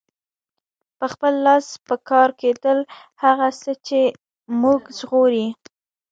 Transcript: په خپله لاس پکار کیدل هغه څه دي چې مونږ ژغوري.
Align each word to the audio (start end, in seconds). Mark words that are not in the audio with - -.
په 0.97 1.05
خپله 1.13 1.37
لاس 1.47 1.65
پکار 1.87 2.29
کیدل 2.41 2.79
هغه 3.23 3.47
څه 3.61 3.71
دي 3.75 3.81
چې 3.87 3.99
مونږ 4.61 4.81
ژغوري. 4.99 5.47